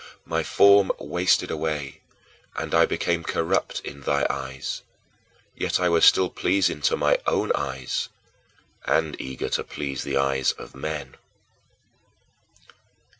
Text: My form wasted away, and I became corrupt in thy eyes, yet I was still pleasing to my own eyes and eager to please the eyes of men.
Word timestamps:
My 0.25 0.41
form 0.41 0.91
wasted 0.99 1.51
away, 1.51 2.01
and 2.55 2.73
I 2.73 2.87
became 2.87 3.21
corrupt 3.23 3.81
in 3.81 4.01
thy 4.01 4.25
eyes, 4.31 4.81
yet 5.55 5.79
I 5.79 5.89
was 5.89 6.05
still 6.05 6.31
pleasing 6.31 6.81
to 6.89 6.97
my 6.97 7.19
own 7.27 7.51
eyes 7.53 8.09
and 8.85 9.15
eager 9.21 9.49
to 9.49 9.63
please 9.63 10.01
the 10.01 10.17
eyes 10.17 10.53
of 10.53 10.73
men. 10.73 11.17